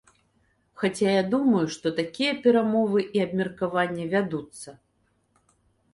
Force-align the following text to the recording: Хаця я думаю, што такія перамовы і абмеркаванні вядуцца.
Хаця 0.83 1.09
я 1.15 1.23
думаю, 1.33 1.61
што 1.75 1.87
такія 2.01 2.31
перамовы 2.47 3.05
і 3.19 3.23
абмеркаванні 3.29 4.11
вядуцца. 4.15 4.69